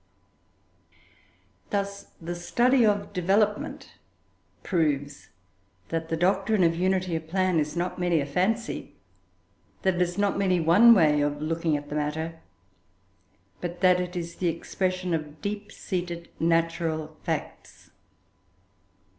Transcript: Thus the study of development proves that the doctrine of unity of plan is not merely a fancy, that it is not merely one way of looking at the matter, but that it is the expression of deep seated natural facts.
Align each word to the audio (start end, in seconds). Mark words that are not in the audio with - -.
Thus 1.69 2.07
the 2.19 2.33
study 2.33 2.83
of 2.87 3.13
development 3.13 3.99
proves 4.63 5.29
that 5.89 6.09
the 6.09 6.17
doctrine 6.17 6.63
of 6.63 6.75
unity 6.75 7.15
of 7.15 7.27
plan 7.27 7.59
is 7.59 7.75
not 7.77 7.99
merely 7.99 8.19
a 8.19 8.25
fancy, 8.25 8.95
that 9.83 9.93
it 9.97 10.01
is 10.01 10.17
not 10.17 10.39
merely 10.39 10.59
one 10.59 10.95
way 10.95 11.21
of 11.21 11.39
looking 11.39 11.77
at 11.77 11.89
the 11.89 11.95
matter, 11.95 12.39
but 13.61 13.81
that 13.81 13.99
it 13.99 14.15
is 14.15 14.37
the 14.37 14.47
expression 14.47 15.13
of 15.13 15.39
deep 15.39 15.71
seated 15.71 16.29
natural 16.39 17.17
facts. 17.23 17.91